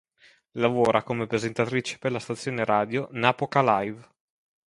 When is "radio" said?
2.65-3.07